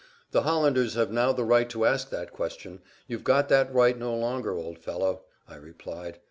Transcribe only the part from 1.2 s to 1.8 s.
the right